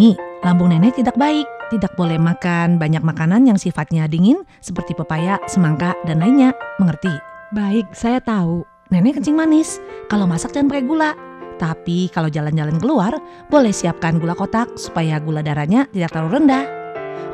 Ani, 0.00 0.16
lambung 0.40 0.72
nenek 0.72 0.96
tidak 0.96 1.12
baik. 1.20 1.44
Tidak 1.68 1.92
boleh 1.92 2.16
makan 2.16 2.80
banyak 2.80 3.04
makanan 3.04 3.44
yang 3.44 3.60
sifatnya 3.60 4.08
dingin 4.08 4.48
seperti 4.64 4.96
pepaya, 4.96 5.36
semangka, 5.44 5.92
dan 6.08 6.24
lainnya. 6.24 6.56
Mengerti? 6.80 7.12
Baik, 7.52 7.84
saya 7.92 8.16
tahu. 8.24 8.64
Nenek 8.88 9.20
kencing 9.20 9.36
manis. 9.36 9.76
Kalau 10.08 10.24
masak 10.24 10.56
jangan 10.56 10.72
pakai 10.72 10.88
gula. 10.88 11.12
Tapi 11.60 12.08
kalau 12.16 12.32
jalan-jalan 12.32 12.80
keluar, 12.80 13.12
boleh 13.52 13.76
siapkan 13.76 14.16
gula 14.16 14.32
kotak 14.32 14.72
supaya 14.80 15.20
gula 15.20 15.44
darahnya 15.44 15.84
tidak 15.92 16.16
terlalu 16.16 16.40
rendah. 16.40 16.64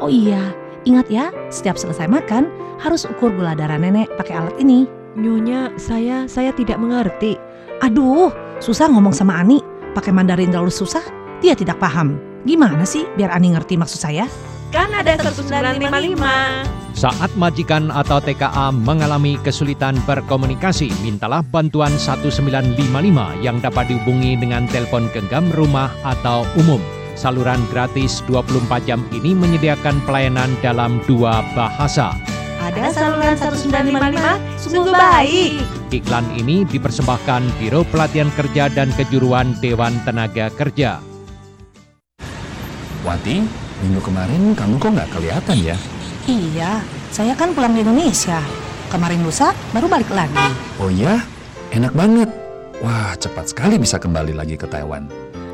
Oh 0.02 0.10
iya, 0.10 0.50
ingat 0.82 1.06
ya, 1.06 1.30
setiap 1.54 1.78
selesai 1.78 2.10
makan 2.10 2.50
harus 2.82 3.06
ukur 3.06 3.30
gula 3.30 3.54
darah 3.54 3.78
nenek 3.78 4.10
pakai 4.18 4.42
alat 4.42 4.58
ini. 4.58 4.90
Nyonya, 5.14 5.70
saya 5.78 6.26
saya 6.26 6.50
tidak 6.50 6.82
mengerti. 6.82 7.38
Aduh, 7.86 8.34
susah 8.58 8.90
ngomong 8.90 9.14
sama 9.14 9.38
Ani. 9.38 9.62
Pakai 9.94 10.10
Mandarin 10.10 10.50
terlalu 10.50 10.74
susah, 10.74 11.06
dia 11.38 11.54
tidak 11.54 11.78
paham. 11.78 12.25
Gimana 12.46 12.86
sih 12.86 13.02
biar 13.18 13.34
Ani 13.34 13.50
ngerti 13.50 13.74
maksud 13.74 13.98
saya? 13.98 14.30
Kan 14.70 14.94
ada 14.94 15.18
1955. 15.18 16.94
Saat 16.94 17.34
majikan 17.34 17.90
atau 17.90 18.22
TKA 18.22 18.70
mengalami 18.72 19.36
kesulitan 19.42 19.98
berkomunikasi, 20.06 20.88
mintalah 21.02 21.42
bantuan 21.42 21.90
1955 21.98 22.78
yang 23.42 23.58
dapat 23.58 23.90
dihubungi 23.90 24.38
dengan 24.38 24.64
telepon 24.70 25.10
genggam 25.10 25.50
rumah 25.58 25.90
atau 26.06 26.46
umum. 26.56 26.78
Saluran 27.18 27.60
gratis 27.68 28.22
24 28.30 28.86
jam 28.86 29.02
ini 29.10 29.34
menyediakan 29.34 29.98
pelayanan 30.06 30.54
dalam 30.62 31.02
dua 31.04 31.42
bahasa. 31.52 32.14
Ada 32.62 32.94
saluran 32.94 33.34
1955, 33.36 34.38
sungguh 34.56 34.94
baik. 34.94 35.60
Iklan 35.92 36.26
ini 36.38 36.62
dipersembahkan 36.64 37.42
Biro 37.58 37.82
Pelatihan 37.90 38.30
Kerja 38.38 38.70
dan 38.70 38.88
Kejuruan 38.94 39.58
Dewan 39.58 39.98
Tenaga 40.06 40.48
Kerja. 40.54 41.05
Wati, 43.06 43.38
minggu 43.86 44.02
kemarin 44.02 44.50
kamu 44.58 44.82
kok 44.82 44.90
nggak 44.90 45.10
kelihatan 45.14 45.56
ya? 45.62 45.78
Iya, 46.26 46.82
saya 47.14 47.38
kan 47.38 47.54
pulang 47.54 47.78
di 47.78 47.86
Indonesia. 47.86 48.42
Kemarin 48.90 49.22
lusa 49.22 49.54
baru 49.70 49.86
balik 49.86 50.10
lagi. 50.10 50.34
Oh 50.82 50.90
ya, 50.90 51.22
enak 51.70 51.94
banget. 51.94 52.26
Wah, 52.82 53.14
cepat 53.14 53.54
sekali 53.54 53.78
bisa 53.78 54.02
kembali 54.02 54.34
lagi 54.34 54.58
ke 54.58 54.66
Taiwan. 54.66 55.06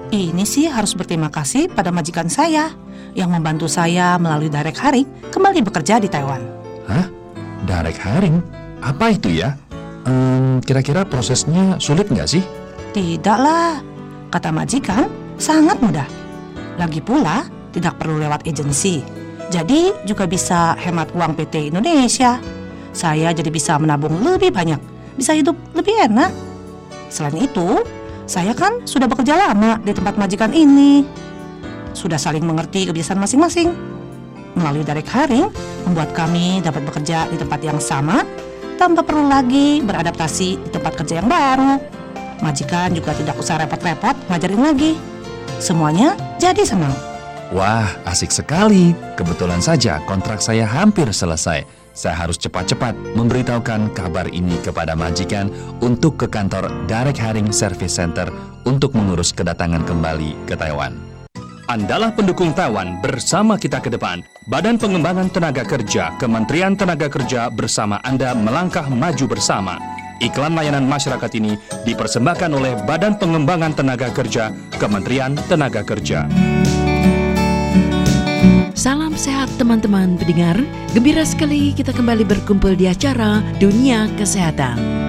Ini 0.08 0.48
sih 0.48 0.64
harus 0.72 0.96
berterima 0.96 1.28
kasih 1.28 1.68
pada 1.68 1.92
majikan 1.92 2.32
saya 2.32 2.72
yang 3.12 3.28
membantu 3.28 3.68
saya 3.68 4.16
melalui 4.16 4.48
direct 4.48 4.80
hiring 4.80 5.04
kembali 5.28 5.60
bekerja 5.60 6.00
di 6.00 6.08
Taiwan. 6.08 6.40
Hah? 6.88 7.04
Direct 7.68 8.00
hiring? 8.00 8.40
Apa 8.80 9.12
itu 9.12 9.28
ya? 9.28 9.60
Kira-kira 10.64 11.04
prosesnya 11.04 11.76
sulit 11.76 12.08
nggak 12.08 12.28
sih? 12.32 12.40
Tidaklah, 12.96 13.84
kata 14.32 14.48
majikan, 14.48 15.12
sangat 15.36 15.76
mudah. 15.84 16.08
Lagi 16.80 17.00
pula, 17.04 17.44
tidak 17.72 18.00
perlu 18.00 18.20
lewat 18.20 18.44
agensi. 18.48 19.04
Jadi 19.52 19.92
juga 20.08 20.24
bisa 20.24 20.72
hemat 20.80 21.12
uang 21.12 21.36
PT 21.36 21.68
Indonesia. 21.72 22.40
Saya 22.92 23.32
jadi 23.32 23.48
bisa 23.48 23.76
menabung 23.76 24.20
lebih 24.20 24.52
banyak, 24.52 24.80
bisa 25.16 25.36
hidup 25.36 25.56
lebih 25.76 25.92
enak. 26.08 26.32
Selain 27.12 27.36
itu, 27.36 27.84
saya 28.24 28.56
kan 28.56 28.84
sudah 28.88 29.04
bekerja 29.08 29.36
lama 29.36 29.76
di 29.84 29.92
tempat 29.92 30.16
majikan 30.16 30.52
ini. 30.56 31.04
Sudah 31.92 32.16
saling 32.16 32.44
mengerti 32.44 32.88
kebiasaan 32.88 33.20
masing-masing. 33.20 33.72
Melalui 34.56 34.84
direct 34.84 35.08
hiring, 35.12 35.48
membuat 35.88 36.12
kami 36.16 36.60
dapat 36.64 36.84
bekerja 36.84 37.28
di 37.28 37.36
tempat 37.40 37.60
yang 37.64 37.80
sama 37.80 38.24
tanpa 38.76 39.04
perlu 39.04 39.28
lagi 39.28 39.84
beradaptasi 39.84 40.60
di 40.60 40.68
tempat 40.72 40.96
kerja 40.96 41.20
yang 41.20 41.28
baru. 41.28 41.76
Majikan 42.40 42.92
juga 42.96 43.12
tidak 43.16 43.36
usah 43.36 43.60
repot-repot 43.60 44.16
ngajarin 44.28 44.62
lagi. 44.64 45.11
Semuanya 45.58 46.16
jadi 46.40 46.62
senang. 46.64 46.94
Wah, 47.52 47.84
asik 48.08 48.32
sekali. 48.32 48.96
Kebetulan 49.18 49.60
saja 49.60 50.00
kontrak 50.08 50.40
saya 50.40 50.64
hampir 50.64 51.04
selesai. 51.12 51.68
Saya 51.92 52.16
harus 52.16 52.40
cepat-cepat 52.40 52.96
memberitahukan 53.12 53.92
kabar 53.92 54.24
ini 54.32 54.56
kepada 54.64 54.96
majikan 54.96 55.52
untuk 55.84 56.16
ke 56.16 56.26
kantor 56.32 56.72
Direct 56.88 57.20
Hiring 57.20 57.52
Service 57.52 58.00
Center 58.00 58.32
untuk 58.64 58.96
mengurus 58.96 59.36
kedatangan 59.36 59.84
kembali 59.84 60.48
ke 60.48 60.56
Taiwan. 60.56 60.96
Andalah 61.68 62.16
pendukung 62.16 62.56
Taiwan 62.56 63.00
bersama 63.04 63.60
kita 63.60 63.84
ke 63.84 63.92
depan. 63.92 64.24
Badan 64.48 64.80
Pengembangan 64.80 65.28
Tenaga 65.28 65.64
Kerja, 65.68 66.16
Kementerian 66.16 66.74
Tenaga 66.74 67.12
Kerja 67.12 67.52
bersama 67.52 68.00
Anda 68.00 68.32
melangkah 68.32 68.88
maju 68.88 69.24
bersama. 69.28 69.76
Iklan 70.22 70.54
layanan 70.54 70.86
masyarakat 70.86 71.34
ini 71.34 71.58
dipersembahkan 71.82 72.54
oleh 72.54 72.78
Badan 72.86 73.18
Pengembangan 73.18 73.74
Tenaga 73.74 74.06
Kerja, 74.14 74.54
Kementerian 74.78 75.34
Tenaga 75.50 75.82
Kerja. 75.82 76.30
Salam 78.78 79.18
sehat 79.18 79.50
teman-teman 79.58 80.14
pendengar. 80.14 80.62
Gembira 80.94 81.26
sekali 81.26 81.74
kita 81.74 81.90
kembali 81.90 82.22
berkumpul 82.22 82.78
di 82.78 82.86
acara 82.86 83.42
Dunia 83.58 84.06
Kesehatan. 84.14 85.01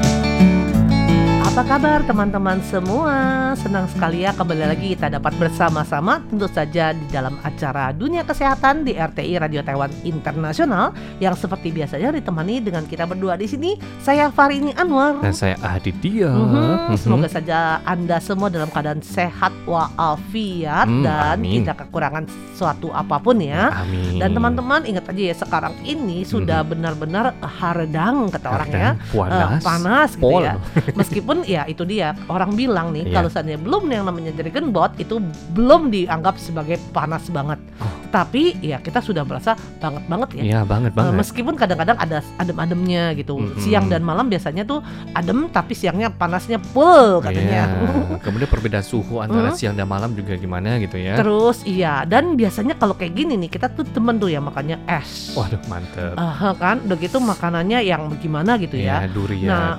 Apa 1.53 1.69
kabar 1.69 2.01
teman-teman 2.01 2.57
semua? 2.65 3.13
Senang 3.53 3.85
sekali 3.85 4.25
ya 4.25 4.33
kembali 4.33 4.65
lagi 4.65 4.97
kita 4.97 5.05
dapat 5.07 5.37
bersama-sama 5.37 6.17
tentu 6.25 6.49
saja 6.49 6.89
di 6.89 7.05
dalam 7.07 7.37
acara 7.45 7.93
Dunia 7.93 8.25
Kesehatan 8.25 8.81
di 8.81 8.97
RTI 8.97 9.37
Radio 9.37 9.61
Taiwan 9.61 9.93
Internasional 10.01 10.89
yang 11.21 11.37
seperti 11.37 11.69
biasanya 11.69 12.09
ditemani 12.11 12.57
dengan 12.57 12.81
kita 12.83 13.05
berdua 13.05 13.37
di 13.37 13.45
sini. 13.45 13.77
Saya 14.01 14.33
Farini 14.33 14.73
Anwar. 14.73 15.21
Dan 15.21 15.29
saya 15.29 15.53
Aditya. 15.61 16.33
Mhm, 16.33 16.97
Semoga 16.97 17.29
saja 17.29 17.77
Anda 17.85 18.17
semua 18.17 18.49
dalam 18.49 18.73
keadaan 18.73 19.05
sehat 19.05 19.53
walafiat 19.63 20.89
Hmm, 20.89 21.05
dan 21.05 21.37
amin. 21.37 21.61
tidak 21.61 21.85
kekurangan 21.85 22.25
suatu 22.57 22.89
apa 22.89 23.21
pun 23.21 23.37
ya. 23.37 23.69
Amin. 23.77 24.17
Dan 24.17 24.33
teman-teman 24.33 24.89
ingat 24.89 25.05
aja 25.05 25.21
ya 25.21 25.35
sekarang 25.37 25.77
ini 25.85 26.25
sudah 26.25 26.65
benar-benar 26.65 27.37
haredang 27.39 28.33
kata 28.33 28.47
orang 28.49 28.69
ya. 28.69 28.91
Kadang 28.97 28.97
Panas. 29.13 29.53
Eh, 29.53 29.61
panas 29.61 30.09
gitu 30.17 30.25
Pol. 30.25 30.41
ya. 30.41 30.53
Meskipun 30.97 31.37
ya 31.45 31.63
itu 31.63 31.83
dia 31.83 32.11
orang 32.25 32.53
bilang 32.53 32.89
nih 32.89 33.05
Iya. 33.05 33.15
kalau 33.15 33.29
seandainya 33.29 33.59
belum 33.59 33.83
yang 33.87 34.03
namanya 34.03 34.31
Dragon 34.31 34.69
Bot 34.69 34.95
itu 34.95 35.19
belum 35.51 35.87
dianggap 35.87 36.35
sebagai 36.35 36.75
panas 36.89 37.27
banget. 37.27 37.59
Oh. 37.77 37.89
Tapi 38.09 38.55
ya 38.59 38.77
kita 38.77 38.99
sudah 38.99 39.21
merasa 39.21 39.53
banget 39.77 40.03
banget 40.05 40.29
ya. 40.33 40.43
Iya 40.43 40.59
banget 40.63 40.91
Eh, 40.91 40.95
banget. 40.95 41.13
meskipun 41.15 41.53
kadang-kadang 41.53 41.97
ada 41.97 42.21
adem-ademnya 42.37 43.13
gitu. 43.13 43.35
Mhm. 43.35 43.57
Siang 43.57 43.85
dan 43.87 44.01
malam 44.01 44.27
biasanya 44.27 44.63
tuh 44.63 44.79
adem 45.11 45.49
tapi 45.49 45.73
siangnya 45.73 46.09
panasnya 46.09 46.61
full 46.63 47.19
katanya. 47.19 47.65
Iya. 47.65 47.65
Kemudian 48.25 48.47
perbedaan 48.47 48.81
suhu 48.81 49.17
antara 49.17 49.49
Hmm. 49.49 49.57
siang 49.57 49.73
dan 49.73 49.85
malam 49.85 50.11
juga 50.11 50.33
gimana 50.33 50.77
gitu 50.77 50.95
ya. 50.95 51.15
Terus 51.15 51.61
iya 51.63 52.03
dan 52.03 52.33
biasanya 52.33 52.73
kalau 52.73 52.93
kayak 52.93 53.13
gini 53.13 53.33
nih 53.35 53.49
kita 53.49 53.67
tuh 53.67 53.83
temen 53.83 54.15
tuh 54.15 54.27
ya 54.27 54.37
makanya 54.37 54.77
es. 54.85 55.33
Waduh 55.33 55.59
mantep. 55.65 56.13
Ah, 56.13 56.53
kan 56.53 56.79
udah 56.79 56.97
gitu 56.97 57.17
makanannya 57.17 57.81
yang 57.81 58.13
gimana 58.15 58.55
gitu 58.55 58.75
ya. 58.75 59.01
Iya, 59.01 59.09
durian. 59.09 59.49
Nah, 59.49 59.73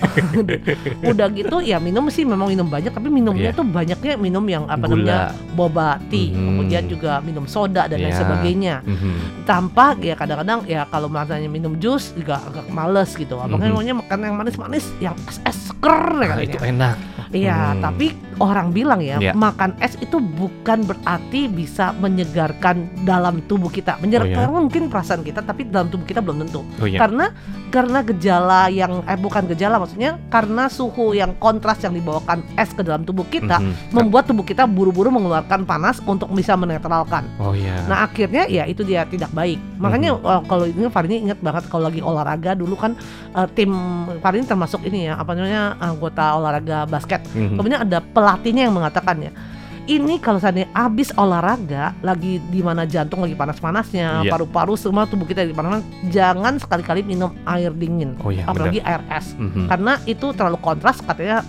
udah 1.10 1.26
gitu 1.30 1.56
ya 1.60 1.78
minum 1.78 2.04
sih 2.08 2.22
memang 2.22 2.48
minum 2.48 2.66
banyak 2.66 2.90
tapi 2.90 3.08
minumnya 3.08 3.50
Iya. 3.50 3.58
tuh 3.58 3.64
banyaknya 3.64 4.14
minum 4.16 4.44
yang 4.44 4.64
apa 4.64 4.84
Gula. 4.84 4.96
namanya 4.96 5.18
boba 5.52 5.88
tea, 6.08 6.30
Mhm. 6.30 6.44
kemudian 6.46 6.82
juga 6.86 7.12
minum 7.20 7.44
soda 7.44 7.86
dan 7.86 7.98
lain 7.98 8.10
Iya. 8.10 8.20
sebagainya. 8.20 8.74
Mhm. 8.82 9.12
Tanpa 9.44 9.94
ya 9.98 10.14
kadang-kadang 10.14 10.62
ya 10.64 10.86
kalau 10.86 11.06
matanya 11.06 11.46
minum 11.46 11.74
jus 11.76 12.12
juga 12.12 12.38
agak 12.40 12.66
males 12.68 13.10
gitu. 13.14 13.36
Abangnya 13.36 13.68
Mhm. 13.68 13.76
maunya 13.76 13.94
makan 13.96 14.18
yang 14.20 14.36
manis-manis, 14.36 14.84
yang 14.98 15.16
es-es 15.26 15.69
seger 15.80 16.04
Nah, 16.20 16.44
itu 16.44 16.58
enak. 16.60 16.96
Iya, 17.30 17.78
Hmm. 17.78 17.80
tapi 17.80 18.10
orang 18.42 18.74
bilang 18.74 18.98
ya, 18.98 19.22
Iya. 19.22 19.32
makan 19.38 19.78
es 19.78 19.94
itu 19.96 20.18
bukan 20.18 20.82
berarti 20.82 21.46
bisa 21.46 21.94
menyegarkan 21.94 22.90
dalam 23.06 23.38
tubuh 23.46 23.70
kita. 23.70 24.02
Menyegarkan 24.02 24.50
mungkin 24.50 24.90
perasaan 24.90 25.22
kita, 25.22 25.38
tapi 25.40 25.62
dalam 25.64 25.86
tubuh 25.86 26.02
kita 26.02 26.18
belum 26.18 26.42
tentu. 26.42 26.66
Oh 26.82 26.90
iya. 26.90 26.98
Karena 26.98 27.30
karena 27.70 28.02
gejala 28.02 28.66
yang 28.66 29.06
eh 29.06 29.14
bukan 29.14 29.46
gejala 29.46 29.78
maksudnya 29.78 30.18
karena 30.26 30.66
suhu 30.66 31.14
yang 31.14 31.38
kontras 31.38 31.78
yang 31.78 31.94
dibawakan 31.94 32.42
es 32.58 32.74
ke 32.74 32.82
dalam 32.82 33.06
tubuh 33.06 33.22
kita 33.24 33.62
Mhm. 33.62 33.94
membuat 33.94 34.26
tubuh 34.26 34.42
kita 34.42 34.66
buru-buru 34.66 35.06
mengeluarkan 35.08 35.62
panas 35.62 36.02
untuk 36.02 36.34
bisa 36.34 36.58
menetralkan. 36.58 37.30
Oh 37.38 37.54
iya. 37.54 37.78
Nah 37.86 38.02
akhirnya 38.02 38.50
ya 38.50 38.66
itu 38.66 38.82
dia 38.82 39.06
tidak 39.06 39.30
baik. 39.30 39.62
Makanya 39.78 40.18
Mhm. 40.18 40.26
eh, 40.26 40.42
kalau 40.50 40.64
ini 40.66 40.90
Farini 40.90 41.16
ingat 41.22 41.38
banget 41.38 41.70
kalau 41.70 41.86
lagi 41.86 42.02
olahraga 42.02 42.58
dulu 42.58 42.74
kan 42.74 42.98
eh, 43.30 43.46
tim 43.54 43.70
Farini 44.18 44.42
termasuk 44.42 44.82
ini 44.82 45.06
ya 45.06 45.14
apa 45.14 45.30
namanya 45.30 45.69
anggota 45.78 46.34
olahraga 46.34 46.88
basket. 46.88 47.22
Mhm. 47.30 47.54
Kemudian 47.60 47.80
ada 47.86 47.98
pelatihnya 48.02 48.66
yang 48.66 48.74
mengatakan 48.74 49.20
ya 49.22 49.32
ini 49.88 50.22
kalau 50.22 50.38
seandainya 50.38 50.70
habis 50.70 51.10
olahraga 51.18 51.98
lagi 51.98 52.38
di 52.46 52.62
mana 52.62 52.86
jantung 52.86 53.26
lagi 53.26 53.34
panas-panasnya, 53.34 54.22
Iya. 54.22 54.30
paru-paru 54.30 54.78
semua 54.78 55.02
tubuh 55.02 55.26
kita 55.26 55.42
lagi 55.42 55.50
panas, 55.50 55.82
jangan 56.14 56.62
sekali-kali 56.62 57.02
minum 57.02 57.34
air 57.42 57.74
dingin, 57.74 58.14
Oh 58.22 58.30
iya, 58.30 58.46
apalagi 58.46 58.78
benar. 58.78 59.02
air 59.02 59.02
es, 59.18 59.34
Mhm. 59.34 59.66
karena 59.66 59.92
itu 60.06 60.26
terlalu 60.30 60.62
kontras 60.62 61.02
katanya 61.02 61.42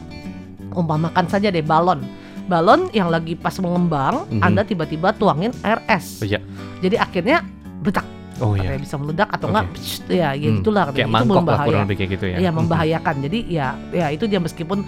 umpamakan 0.73 1.25
saja 1.29 1.53
deh 1.53 1.61
balon. 1.61 2.01
Balon 2.49 2.89
yang 2.91 3.13
lagi 3.13 3.37
pas 3.37 3.53
mengembang, 3.61 4.25
Mhm. 4.27 4.41
Anda 4.41 4.65
tiba-tiba 4.65 5.13
tuangin 5.13 5.53
air 5.61 5.77
es. 5.85 6.19
Oh, 6.19 6.25
iya. 6.25 6.41
Jadi 6.81 6.97
akhirnya 6.97 7.45
betak, 7.79 8.03
Oh 8.41 8.53
iya. 8.57 8.73
bisa 8.75 8.97
meledak 8.97 9.29
atau 9.29 9.47
enggak, 9.53 9.65
ya, 10.09 10.33
ya 10.33 10.49
Hmm, 10.49 10.57
gitulah 10.59 10.83
Kayak 10.89 10.97
itu 10.97 11.13
mangkok 11.13 11.29
lah 11.29 11.41
berbahaya. 11.45 11.67
kurang 11.69 11.81
lebih 11.85 11.97
kayak 11.97 12.09
gitu 12.17 12.25
ya. 12.25 12.37
Mhm. 12.49 12.57
membahayakan. 12.57 13.15
Jadi 13.21 13.39
ya 13.47 13.67
ya 13.93 14.07
itu 14.09 14.25
dia 14.25 14.39
meskipun 14.41 14.79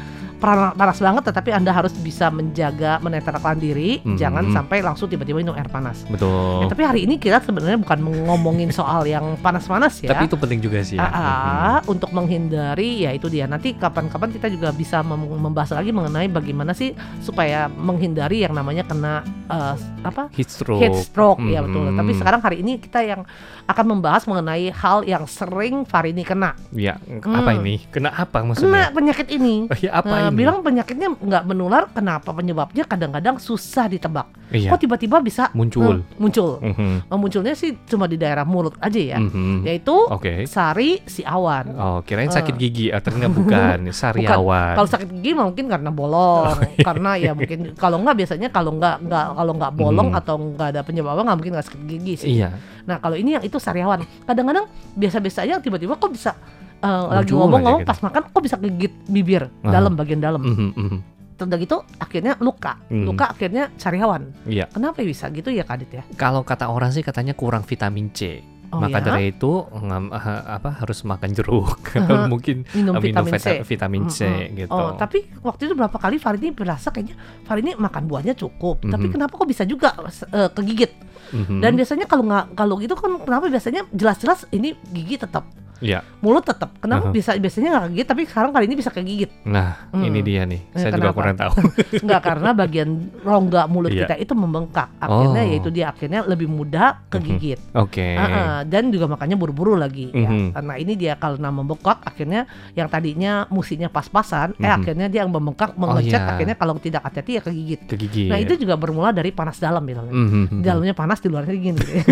panas 0.43 0.99
banget 0.99 1.23
tetapi 1.23 1.49
Anda 1.49 1.71
harus 1.71 1.95
bisa 1.95 2.27
menjaga 2.27 2.99
menetralkan 2.99 3.57
diri, 3.57 3.99
Mhm. 3.99 4.15
jangan 4.15 4.43
sampai 4.51 4.79
langsung 4.79 5.07
tiba-tiba 5.07 5.39
minum 5.39 5.53
air 5.53 5.67
panas. 5.67 6.03
Betul. 6.05 6.61
Ya, 6.61 6.67
tapi 6.67 6.83
hari 6.83 6.99
ini 7.01 7.15
kita 7.15 7.39
sebenarnya 7.39 7.77
bukan 7.77 7.97
ngomongin 8.27 8.69
soal 8.69 9.05
yang 9.05 9.39
panas-panas 9.39 9.99
ya. 9.99 10.11
Tapi 10.11 10.27
itu 10.27 10.35
penting 10.35 10.59
juga 10.59 10.79
sih 10.81 10.95
ya. 10.95 11.03
Ah, 11.03 11.09
ah, 11.09 11.77
untuk 11.85 12.11
menghindari 12.11 13.01
ya 13.01 13.11
itu 13.11 13.27
dia 13.27 13.45
nanti 13.45 13.73
kapan-kapan 13.73 14.29
kita 14.29 14.47
juga 14.47 14.69
bisa 14.69 14.99
mem- 14.99 15.39
membahas 15.39 15.71
lagi 15.73 15.89
mengenai 15.89 16.27
bagaimana 16.27 16.71
sih 16.71 16.91
supaya 17.19 17.65
menghindari 17.67 18.41
yang 18.41 18.51
namanya 18.51 18.83
kena 18.83 19.23
eh, 19.45 19.75
apa 20.01 20.27
Heat 20.31 20.49
stroke. 20.49 20.81
heat 20.81 20.95
stroke 20.97 21.39
ya 21.45 21.61
betul. 21.61 21.85
Mhm. 21.85 21.95
Tapi 21.95 22.11
sekarang 22.13 22.41
hari 22.41 22.57
ini 22.59 22.77
kita 22.77 22.99
yang 22.99 23.21
akan 23.63 23.85
membahas 23.87 24.25
mengenai 24.25 24.71
hal 24.71 25.03
yang 25.03 25.23
sering 25.23 25.85
Farini 25.85 26.21
kena. 26.21 26.51
Ya, 26.69 26.99
apa 26.99 27.51
Hmm. 27.51 27.61
ini? 27.61 27.79
Kena 27.87 28.11
apa 28.11 28.41
Kena 28.41 28.49
maksudnya? 28.49 28.91
penyakit 28.91 29.27
ini. 29.29 29.67
Oh, 29.67 29.77
ya, 29.77 29.91
apa 29.93 30.09
Nah, 30.09 30.19
ini? 30.25 30.32
Bilang 30.33 30.57
penyakitnya 30.59 31.07
nggak 31.13 31.43
menular, 31.43 31.83
kenapa 31.89 32.29
penyebabnya 32.29 32.83
kadang-kadang 32.83 33.35
susah 33.37 33.85
ditebak. 33.85 34.27
Iya. 34.49 34.69
Kok 34.69 34.79
tiba-tiba 34.79 35.17
bisa 35.17 35.49
Muncul. 35.51 36.03
eh, 36.03 36.17
muncul. 36.17 36.61
Mhm. 36.61 37.09
Eh, 37.09 37.17
Munculnya 37.17 37.53
sih 37.53 37.73
cuma 37.83 38.05
di 38.05 38.15
daerah 38.15 38.43
mulut 38.43 38.77
aja 38.77 38.97
ya, 38.97 39.17
Mhm. 39.17 39.63
yaitu 39.63 39.95
Oke. 40.07 40.45
sari 40.45 41.01
si 41.03 41.21
awan. 41.21 41.73
Oh, 41.73 41.99
kirain 42.01 42.29
Eh. 42.29 42.33
sakit 42.33 42.53
gigi, 42.53 42.89
ah, 42.89 42.99
ternyata 42.99 43.29
bukan, 43.29 43.77
sariawan. 43.95 44.75
Kalau 44.75 44.89
sakit 44.89 45.09
gigi 45.11 45.31
mungkin 45.33 45.65
karena 45.65 45.89
bolong, 45.89 46.53
Oh, 46.53 46.61
iya. 46.61 46.83
karena 46.83 47.11
ya 47.15 47.31
mungkin 47.33 47.73
kalau 47.73 47.97
nggak 47.99 48.15
biasanya 48.15 48.47
kalau 48.49 48.75
nggak 48.75 48.95
nggak 49.01 49.25
kalau 49.33 49.53
nggak 49.55 49.73
bolong 49.73 50.09
Mhm. 50.11 50.19
atau 50.19 50.35
nggak 50.37 50.67
ada 50.69 50.81
penyebabnya 50.81 51.23
nggak 51.23 51.37
mungkin 51.37 51.53
nggak 51.53 51.67
sakit 51.67 51.81
gigi 51.85 52.13
sih. 52.15 52.29
Iya. 52.37 52.49
Nah 52.83 52.99
kalau 52.99 53.15
ini 53.15 53.35
yang 53.35 53.43
itu 53.43 53.57
sariawan. 53.57 54.03
Kadang-kadang 54.23 54.67
biasa-biasa 54.93 55.43
aja 55.43 55.57
tiba-tiba 55.57 55.95
kok 55.95 56.11
bisa 56.11 56.35
eh, 56.83 57.03
lagi 57.15 57.31
ngomong-ngomong 57.31 57.79
gitu. 57.79 57.87
pas 57.87 57.99
makan 58.01 58.21
kok 58.27 58.41
bisa 58.41 58.55
gigit 58.57 58.93
bibir 59.07 59.43
Ah. 59.61 59.71
dalam 59.71 59.93
bagian 59.93 60.19
dalam. 60.19 60.41
Mhm, 60.41 60.69
mhm. 60.73 60.99
Terus 61.33 61.47
udah 61.47 61.59
gitu 61.59 61.77
akhirnya 61.97 62.33
luka, 62.37 62.77
Hmm. 62.85 63.05
luka 63.05 63.25
akhirnya 63.27 63.73
sariawan. 63.75 64.29
Iya. 64.45 64.69
Kenapa 64.69 65.01
bisa 65.01 65.27
gitu 65.29 65.47
ya 65.47 65.63
Kadit 65.63 65.89
ya? 65.89 66.03
Kalau 66.13 66.41
kata 66.41 66.67
orang 66.67 66.91
sih 66.91 67.01
katanya 67.01 67.33
kurang 67.33 67.63
vitamin 67.63 68.11
C. 68.11 68.43
Oh 68.69 68.77
Maka 68.79 68.99
ya? 68.99 69.05
dari 69.07 69.29
itu 69.29 69.51
ngam- 69.71 70.09
eh, 70.09 70.19
apa 70.51 70.73
harus 70.75 71.01
makan 71.03 71.29
jeruk 71.31 71.77
atau 71.95 72.15
Aha. 72.15 72.25
mungkin 72.25 72.65
minum 72.71 72.97
minum 72.97 73.01
vitamin 73.21 73.31
C. 73.31 73.37
vita- 73.37 73.61
vitamin 73.63 74.03
C 74.07 74.19
Mm-mm. 74.25 74.57
gitu. 74.57 74.73
Oh, 74.73 74.93
tapi 74.93 75.29
waktu 75.39 75.61
itu 75.63 75.73
berapa 75.73 75.93
kali 75.95 76.17
Farini 76.17 76.49
berasa 76.49 76.89
kayaknya 76.89 77.13
Farini 77.43 77.73
makan 77.75 78.03
buahnya 78.03 78.33
cukup, 78.33 78.81
tapi 78.83 79.07
Mhm. 79.07 79.13
kenapa 79.13 79.33
kok 79.35 79.45
bisa 79.45 79.61
juga 79.63 79.93
eh, 80.09 80.49
kegigit? 80.49 80.89
Mhm. 81.31 81.59
Dan 81.59 81.71
biasanya 81.75 82.05
kalau 82.05 82.23
nggak 82.23 82.45
kalau 82.53 82.75
gitu 82.77 82.93
kan 82.93 83.13
kenapa 83.19 83.45
biasanya 83.47 83.85
jelas-jelas 83.89 84.49
ini 84.49 84.73
gigi 84.87 85.17
tetap, 85.19 85.45
Iya. 85.83 85.99
mulut 86.17 86.39
tetap. 86.41 86.71
Kenapa 86.79 87.07
Aha. 87.07 87.11
bisa 87.11 87.35
biasanya 87.35 87.69
nggak 87.69 87.83
kegigit 87.85 88.07
tapi 88.07 88.21
sekarang 88.23 88.49
kali 88.49 88.63
ini 88.63 88.75
bisa 88.75 88.87
kegigit? 88.87 89.27
Nah, 89.43 89.91
Hmm. 89.91 90.07
ini 90.07 90.19
dia 90.19 90.47
nih. 90.47 90.61
Eh, 90.71 90.79
Saya 90.79 90.91
juga 90.95 91.11
kenapa? 91.11 91.17
kurang 91.19 91.35
tahu. 91.35 91.53
Nggak 92.07 92.21
karena 92.23 92.49
bagian 92.53 92.89
rongga 93.19 93.61
mulut 93.67 93.91
Iya. 93.91 94.07
kita 94.07 94.15
itu 94.17 94.33
membengkak. 94.33 94.87
Akhirnya 94.97 95.43
Oh. 95.43 95.51
yaitu 95.51 95.69
dia 95.69 95.85
akhirnya 95.89 96.23
lebih 96.23 96.47
mudah 96.47 97.03
kegigit. 97.07 97.59
Oke. 97.73 98.15
Ah, 98.15 98.23
ah, 98.23 98.59
dan 98.63 98.87
juga 98.87 99.05
makanya 99.05 99.35
buru-buru 99.35 99.75
lagi 99.75 100.07
ya. 100.09 100.25
Mhm. 100.25 100.55
Karena 100.55 100.73
ini 100.77 100.93
dia 100.95 101.13
karena 101.13 101.49
membengkak 101.49 101.99
akhirnya 102.01 102.47
yang 102.71 102.87
tadinya 102.87 103.43
musinya 103.49 103.87
pas-pasan 103.87 104.55
eh 104.55 104.63
Mhm. 104.63 104.77
akhirnya 104.79 105.07
dia 105.07 105.19
yang 105.21 105.31
membengkak 105.31 105.75
Oh, 105.75 105.91
mengecet 105.91 106.17
iya. 106.17 106.31
akhirnya 106.31 106.55
kalau 106.55 106.79
tidak 106.79 107.03
hati-hati 107.03 107.31
ya 107.35 107.41
kegigit. 107.43 107.79
Kegigit. 107.85 108.31
Nah, 108.31 108.39
itu 108.39 108.55
juga 108.55 108.73
bermula 108.73 109.11
dari 109.11 109.29
panas 109.29 109.59
dalam 109.59 109.83
bilangnya. 109.83 110.15
Mhm. 110.15 110.43
Di 110.55 110.63
dalamnya 110.63 110.95
panas 110.95 111.19
di 111.19 111.27
luarnya 111.27 111.51
dingin 111.51 111.75
gitu. 111.75 111.91
ya. 111.99 112.03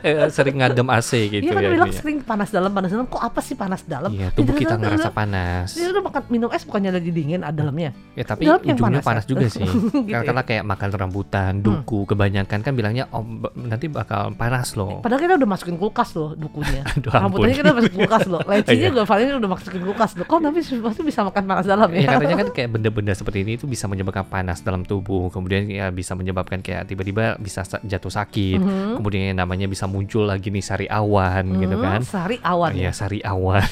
Eh, 0.00 0.28
sering 0.28 0.56
ngadem 0.56 0.86
AC 0.86 1.10
gitu 1.28 1.42
Iya 1.42 1.52
kan 1.52 1.60
ya. 1.60 1.70
bilang 1.70 1.88
ini 1.88 1.92
ya. 1.92 2.00
sering 2.00 2.18
panas 2.20 2.43
dalam 2.48 2.70
panas 2.70 2.90
dalam 2.90 3.06
kok 3.06 3.18
apa 3.18 3.38
sih 3.38 3.54
panas 3.54 3.80
dalam? 3.82 4.10
Iya, 4.10 4.28
tubuh 4.30 4.52
kita 4.52 4.74
dalam- 4.74 4.82
ngerasa 4.90 5.02
dalam- 5.06 5.16
panas. 5.16 5.68
Dia 5.70 5.86
udah 5.88 6.02
makan 6.02 6.22
minum 6.28 6.48
es 6.48 6.62
bukannya 6.62 6.90
lagi 6.90 7.10
dingin 7.10 7.40
ada 7.40 7.54
dalamnya. 7.54 7.90
Ya 8.12 8.24
tapi 8.24 8.44
Dalam 8.44 8.58
ujungnya 8.58 8.76
panas 8.76 9.04
panas 9.04 9.24
ya? 9.24 9.28
juga 9.28 9.46
sih. 9.54 9.62
Gitu 9.62 10.04
Karena 10.04 10.16
ya? 10.16 10.26
karena 10.26 10.42
kayak 10.42 10.64
makan 10.64 10.88
rambutan, 10.94 11.52
duku, 11.58 11.98
kebanyakan 12.04 12.58
kan 12.60 12.72
bilangnya 12.72 13.04
oh 13.10 13.22
nanti 13.54 13.86
bakal 13.86 14.32
panas 14.32 14.74
loh. 14.74 14.98
Padahal 14.98 15.20
kita 15.20 15.34
udah 15.36 15.48
masukin 15.48 15.76
kulkas 15.76 16.10
loh 16.12 16.34
dukunya. 16.34 16.82
Aduh 16.90 17.10
ampun. 17.10 17.40
Rambutnya 17.40 17.56
kita 17.56 17.70
masukin 17.72 17.98
kulkas 18.00 18.24
loh. 18.26 18.40
Lecinya 18.42 18.74
Iya. 18.74 18.88
juga 18.90 19.02
paling 19.04 19.26
udah 19.34 19.50
masukin 19.50 19.82
kulkas 19.82 20.10
loh. 20.14 20.24
Kok 20.24 20.38
tapi 20.40 20.58
pasti 20.60 21.02
bisa 21.02 21.20
makan 21.22 21.42
panas 21.44 21.64
dalam 21.64 21.88
ya? 21.90 22.00
Ya 22.00 22.08
katanya 22.14 22.36
kan 22.38 22.48
kayak 22.50 22.68
benda-benda 22.70 23.12
seperti 23.12 23.38
ini 23.40 23.52
itu 23.54 23.64
bisa 23.64 23.84
menyebabkan 23.84 24.24
panas 24.24 24.58
dalam 24.60 24.82
tubuh, 24.82 25.28
kemudian 25.28 25.66
ya 25.66 25.88
bisa 25.88 26.12
menyebabkan 26.12 26.58
kayak 26.58 26.86
tiba-tiba 26.86 27.36
bisa 27.36 27.62
sa- 27.62 27.80
jatuh 27.80 28.10
sakit, 28.10 28.58
Mhm. 28.58 28.92
kemudian 28.96 29.22
yang 29.28 29.38
namanya 29.38 29.66
bisa 29.66 29.84
muncul 29.84 30.24
lagi 30.24 30.48
nih 30.48 30.60
sari 30.60 30.86
awan 30.86 31.44
gitu 31.56 31.74
Hmm, 31.74 31.84
kan. 31.84 32.00
Sari 32.02 32.33
awan 32.40 32.72
Iya 32.72 32.88
ya. 32.88 32.92
sari 32.92 33.18
awan. 33.20 33.62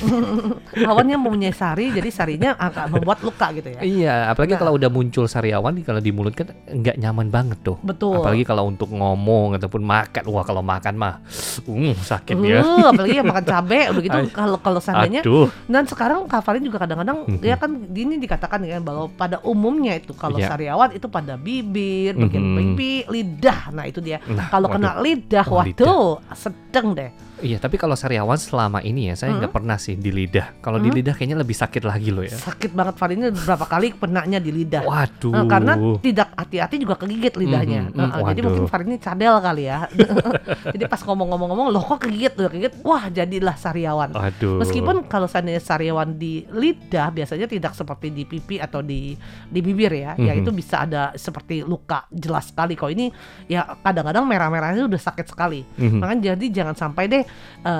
Awannya 0.91 1.17
mempunyai 1.17 1.53
sari 1.53 1.91
jadi 1.91 2.09
sarinya 2.09 2.51
akan 2.55 2.93
membuat 2.93 3.21
luka 3.21 3.53
gitu 3.53 3.69
ya. 3.69 3.81
iya, 3.83 4.15
apalagi 4.27 4.55
Nah. 4.55 4.61
kalau 4.61 4.73
udah 4.75 4.89
muncul 4.89 5.25
sari 5.25 5.51
awan 5.51 5.81
kalau 5.81 5.99
di 5.99 6.11
mulut 6.11 6.33
kan 6.33 6.53
nggak 6.65 6.97
nyaman 6.97 7.29
banget 7.29 7.59
tuh. 7.61 7.77
Betul. 7.81 8.21
Apalagi 8.21 8.45
kalau 8.45 8.67
untuk 8.67 8.89
ngomong 8.89 9.57
ataupun 9.57 9.81
makan, 9.81 10.23
wah 10.29 10.43
kalau 10.43 10.61
makan 10.61 10.95
mah, 10.95 11.15
uh, 11.63 11.95
sakit 11.95 12.37
ya. 12.39 12.61
Uh, 12.61 12.87
apalagi 12.89 13.17
yang 13.17 13.27
makan 13.27 13.45
cabe 13.45 13.81
begitu 13.97 14.17
kalau 14.31 14.59
kalau 14.59 14.79
seandainya 14.79 15.21
Aduh, 15.21 15.49
dan 15.65 15.85
sekarang 15.85 16.25
Kak 16.27 16.43
Farin 16.43 16.63
juga 16.63 16.79
kadang-kadang 16.79 17.25
Mhm. 17.25 17.41
ya 17.41 17.57
kan 17.57 17.71
ini 17.89 18.19
dikatakan 18.19 18.61
ya 18.63 18.79
bahwa 18.79 19.09
pada 19.09 19.41
umumnya 19.43 19.95
itu 19.95 20.13
kalau 20.13 20.37
Iya. 20.37 20.49
sariawan 20.49 20.91
itu 20.93 21.07
pada 21.07 21.35
bibir, 21.35 22.13
bagian 22.15 22.43
Mhm. 22.45 22.57
pipi, 22.57 22.93
lidah. 23.07 23.71
Nah, 23.71 23.85
itu 23.85 23.99
dia. 23.99 24.19
nah, 24.25 24.49
Kalau 24.49 24.69
waduh. 24.69 24.81
kena 24.81 25.01
lidah, 25.01 25.47
Oh, 25.47 25.57
waduh, 25.59 26.09
sedang 26.33 26.93
deh. 26.93 27.11
Iya, 27.43 27.59
tapi 27.59 27.75
kalau 27.75 27.93
sariawan 27.93 28.39
selama 28.39 28.79
ini 28.81 29.11
ya 29.11 29.15
saya 29.15 29.35
nggak 29.35 29.51
pernah 29.51 29.75
sih 29.75 29.95
di 29.95 30.09
lidah. 30.09 30.57
Kalau 30.59 30.79
di 30.79 30.89
Hmm? 30.89 30.97
lidah 30.97 31.13
kayaknya 31.13 31.37
lebih 31.37 31.53
sakit 31.53 31.83
lagi 31.83 32.09
loh 32.09 32.23
ya. 32.23 32.33
Sakit 32.33 32.71
banget 32.71 32.95
Farin 32.95 33.19
ini 33.19 33.31
beberapa 33.31 33.67
kali 33.67 33.93
penaknya 33.93 34.39
di 34.39 34.51
lidah. 34.51 34.83
Waduh. 34.83 35.33
Nah, 35.33 35.45
karena 35.45 35.73
tidak 35.99 36.29
hati-hati 36.33 36.77
juga 36.79 36.95
kegigit 36.95 37.35
lidahnya. 37.35 37.91
Mhm, 37.91 37.95
Nah, 37.95 38.07
mhm, 38.09 38.23
jadi 38.25 38.39
waduh. 38.39 38.45
mungkin 38.47 38.65
Farin 38.67 38.87
ini 38.87 38.99
cadel 38.99 39.35
kali 39.37 39.63
ya. 39.65 39.79
jadi 40.75 40.85
pas 40.87 41.01
ngomong-ngomong-ngomong, 41.03 41.67
loh 41.69 41.83
kok 41.83 41.99
kegigit, 42.01 42.33
loh 42.37 42.49
kegigit. 42.49 42.75
Wah, 42.83 43.05
jadilah 43.09 43.57
sariawan. 43.57 44.11
Aduh. 44.15 44.63
Meskipun 44.63 45.07
kalau 45.07 45.27
seandainya 45.27 45.59
sariawan 45.59 46.15
di 46.15 46.47
lidah 46.49 47.11
biasanya 47.11 47.47
tidak 47.47 47.75
seperti 47.75 48.09
di 48.09 48.23
pipi 48.23 48.57
atau 48.57 48.81
di 48.81 49.19
di 49.49 49.61
bibir 49.61 49.91
ya, 49.91 50.15
ya 50.15 50.33
Mhm. 50.33 50.41
itu 50.41 50.51
bisa 50.53 50.87
ada 50.87 51.11
seperti 51.13 51.61
luka 51.61 52.07
jelas 52.09 52.49
sekali. 52.49 52.79
Kalau 52.79 52.93
ini 52.93 53.11
ya 53.47 53.67
kadang-kadang 53.77 54.23
merah-merahnya 54.23 54.87
udah 54.87 55.01
sakit 55.01 55.27
sekali. 55.27 55.67
Mhm. 55.75 55.99
Makanya 55.99 56.21
jadi 56.33 56.47
jangan 56.55 56.77
sampai 56.79 57.05
deh 57.09 57.25
eh, 57.59 57.73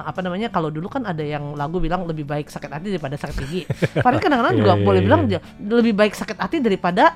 apa 0.00 0.20
namanya 0.20 0.48
kalau 0.48 0.68
dulu 0.68 0.88
kan 0.88 1.02
ada 1.02 1.20
yang 1.20 1.54
lagu 1.54 1.76
bilang 1.76 2.04
lebih 2.04 2.24
baik 2.24 2.46
sakit 2.46 2.70
hati 2.70 2.88
daripada 2.90 3.14
sakit 3.14 3.36
gigi. 3.40 3.62
Paling 4.04 4.18
kadang-kadang 4.18 4.54
juga 4.54 4.70
Iya, 4.70 4.76
iya, 4.76 4.84
boleh 4.84 4.98
iya. 4.98 5.06
bilang 5.06 5.20
ja- 5.26 5.44
lebih 5.60 5.92
baik 5.92 6.12
sakit 6.12 6.36
hati 6.36 6.56
daripada 6.58 7.14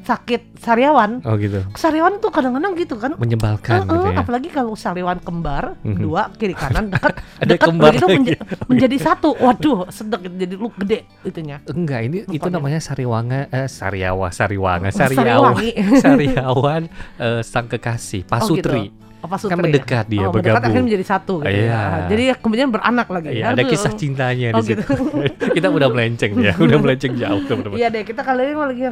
sakit 0.00 0.56
sariawan. 0.56 1.20
Oh 1.22 1.36
gitu. 1.36 1.60
Sariawan 1.72 2.18
tuh 2.18 2.28
kadang-kadang 2.28 2.72
gitu 2.74 2.96
kan. 2.96 3.12
Menyebalkan 3.14 3.84
Heeh, 3.84 3.92
gitu 3.92 4.08
ya. 4.08 4.16
apalagi 4.16 4.48
kalau 4.48 4.72
sariawan 4.72 5.20
kembar 5.20 5.76
Mhm. 5.78 6.00
dua 6.00 6.32
kiri 6.32 6.54
kanan 6.54 6.88
dekat 6.92 7.20
dekat 7.38 7.68
begitu 7.70 8.06
menja- 8.08 8.40
menjadi 8.70 8.96
satu 8.98 9.36
waduh 9.36 9.86
sedek 9.88 10.24
jadi 10.30 10.56
lu 10.56 10.72
gede 10.74 11.04
itunya 11.20 11.60
Enggak, 11.66 12.00
ini 12.02 12.24
itu 12.26 12.48
namanya 12.48 12.80
sariwanga 12.80 13.50
eh 13.50 13.68
sariawa, 13.68 14.30
sariwanga, 14.30 14.88
Sariwangi. 14.88 15.70
sariawan. 15.76 16.00
sariawan 16.00 16.82
eh, 17.18 17.40
sang 17.44 17.68
kekasih, 17.68 18.24
Pasutri. 18.24 18.88
Apa 19.20 19.36
Kan 19.36 19.58
mendekat 19.58 20.04
dia, 20.06 20.24
oh, 20.24 20.32
mendekat 20.32 20.48
bergabung. 20.50 20.64
akhirnya 20.64 20.84
menjadi 20.86 21.04
satu 21.06 21.34
gitu 21.40 21.52
Iya. 21.52 21.76
ya. 21.76 22.08
jadi 22.08 22.22
kemudian 22.36 22.68
beranak 22.68 23.06
lagi 23.06 23.28
Iya, 23.30 23.52
ada 23.52 23.62
kisah 23.62 23.92
cintanya 23.92 24.48
Oh, 24.50 24.58
di 24.58 24.72
situ. 24.72 24.80
gitu. 24.80 25.44
Kita 25.56 25.68
udah 25.68 25.88
melenceng 25.88 26.32
ya, 26.36 26.56
udah 26.56 26.78
melenceng 26.78 27.14
jauh 27.14 27.40
teman-teman. 27.44 27.76
Iya 27.76 27.88
deh, 27.88 28.02
kita 28.02 28.20
kali 28.20 28.40
ini 28.42 28.56
lagi 28.56 28.84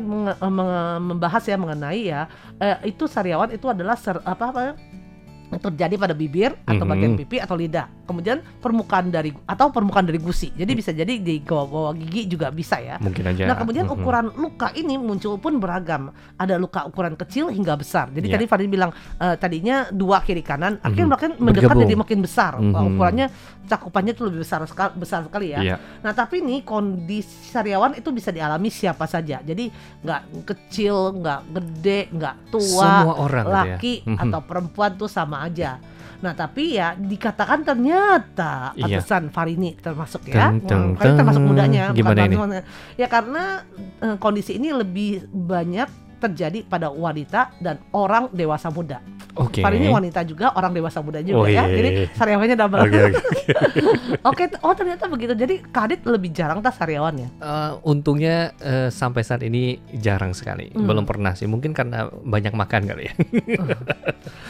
membahas 1.00 1.42
ya 1.42 1.56
mengenai 1.56 2.02
ya 2.04 2.20
eh, 2.56 2.76
itu 2.86 3.04
sariawan 3.04 3.48
itu 3.48 3.64
adalah 3.64 3.94
ser- 3.94 4.22
apa 4.22 4.44
apa 4.46 4.60
ya, 4.60 4.72
terjadi 5.48 5.96
pada 5.96 6.12
bibir 6.12 6.52
atau 6.62 6.84
Mhm. 6.84 6.92
bagian 6.92 7.12
pipi 7.16 7.36
atau 7.40 7.56
lidah. 7.56 7.88
Kemudian 8.04 8.44
permukaan 8.60 9.08
dari 9.08 9.32
atau 9.44 9.72
permukaan 9.72 10.04
dari 10.04 10.16
gusi. 10.16 10.52
Jadi 10.52 10.72
bisa 10.72 10.92
jadi 10.92 11.16
di 11.16 11.40
bawah 11.40 11.96
gigi 11.96 12.28
juga 12.28 12.52
bisa 12.52 12.76
ya. 12.76 13.00
Mungkin 13.00 13.24
aja. 13.24 13.48
Nah 13.48 13.56
kemudian 13.56 13.88
Mhm. 13.88 13.94
ukuran 13.94 14.26
luka 14.36 14.68
ini 14.72 14.94
muncul 14.94 15.40
pun 15.40 15.56
beragam. 15.56 16.12
Ada 16.36 16.56
luka 16.56 16.84
ukuran 16.84 17.16
kecil 17.16 17.48
hingga 17.48 17.72
besar. 17.74 18.12
Jadi 18.12 18.28
Iya. 18.28 18.36
tadi 18.36 18.44
Farid 18.44 18.68
bilang 18.68 18.92
eh, 19.18 19.34
tadinya 19.34 19.88
dua 19.88 20.20
kiri 20.20 20.40
kanan, 20.40 20.76
akhirnya 20.78 21.06
Mhm. 21.06 21.14
makin 21.16 21.30
mendekat 21.38 21.64
Bergabung. 21.70 21.82
jadi 21.82 21.94
makin 21.96 22.18
besar. 22.20 22.52
Wah, 22.54 22.82
Mhm. 22.84 22.88
ukurannya 22.94 23.26
cakupannya 23.64 24.12
tuh 24.12 24.24
lebih 24.28 24.40
besar 24.42 24.60
sekali, 24.64 24.92
besar 24.96 25.20
sekali 25.24 25.46
ya. 25.52 25.60
Iya. 25.60 25.76
Nah 26.00 26.12
tapi 26.12 26.40
nih 26.40 26.60
kondisi 26.62 27.48
sariawan 27.48 27.92
itu 27.92 28.08
bisa 28.10 28.28
dialami 28.28 28.68
siapa 28.68 29.04
saja. 29.04 29.40
Jadi 29.40 29.68
nggak 30.00 30.20
kecil, 30.44 31.12
nggak 31.14 31.40
gede, 31.52 32.00
nggak 32.10 32.34
tua, 32.48 32.88
Semua 33.04 33.14
orang 33.16 33.44
gitu 33.44 33.52
ya. 33.52 33.58
laki 33.76 33.94
Mhm. 34.04 34.18
atau 34.18 34.40
perempuan 34.40 34.90
tuh 34.94 35.08
sama 35.08 35.37
aja. 35.40 35.78
Nah 36.18 36.34
tapi 36.34 36.74
ya 36.74 36.92
dikatakan 36.92 37.62
ternyata 37.62 38.74
Iya. 38.74 38.98
pantesan 38.98 39.30
Farini 39.30 39.78
termasuk 39.78 40.26
ya, 40.26 40.50
Teng, 40.50 40.66
teng, 40.66 40.84
Farini 40.94 41.14
termasuk 41.14 41.40
teng. 41.40 41.48
mudanya. 41.48 41.84
Gimana 41.92 42.20
ini? 42.24 42.34
pantesan- 42.34 42.66
Ya 42.94 43.06
karena 43.06 43.62
eh, 43.98 44.16
kondisi 44.16 44.58
ini 44.58 44.72
lebih 44.72 45.10
banyak 45.28 45.86
terjadi 46.18 46.66
pada 46.66 46.90
wanita 46.90 47.54
dan 47.58 47.78
orang 47.92 48.26
dewasa 48.32 48.68
muda. 48.68 48.98
Oke. 49.38 49.62
Fahri 49.62 49.78
ini 49.78 49.88
wanita 49.88 50.26
juga, 50.26 50.50
orang 50.52 50.74
dewasa 50.74 50.98
muda 50.98 51.22
juga 51.22 51.38
Oh, 51.38 51.46
ya. 51.46 51.62
iya, 51.62 51.62
iya, 51.64 51.76
Jadi 51.78 51.88
iya. 51.94 52.06
sariawannya 52.12 52.56
double. 52.58 52.78
Oke, 52.82 52.98
oke. 53.06 53.22
Oke, 54.34 54.44
oh 54.60 54.74
ternyata 54.74 55.04
begitu. 55.06 55.32
Jadi 55.32 55.62
Kadit 55.70 56.02
lebih 56.04 56.34
jarang 56.34 56.58
tas 56.58 56.74
sariawan 56.74 57.14
ya. 57.16 57.28
Eh, 57.30 57.72
untungnya 57.86 58.50
eh, 58.58 58.88
sampai 58.90 59.22
saat 59.22 59.46
ini 59.46 59.78
jarang 59.94 60.34
sekali. 60.34 60.74
Hmm. 60.74 60.84
Belum 60.84 61.06
pernah 61.06 61.32
sih. 61.32 61.46
Mungkin 61.46 61.70
karena 61.70 62.10
banyak 62.10 62.52
makan 62.52 62.82
kali 62.84 63.02
ya. 63.06 63.14